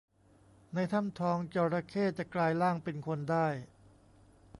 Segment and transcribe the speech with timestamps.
[0.73, 3.47] ในถ้ำทองจระเข้ จะกลายร่างเป็นคนได้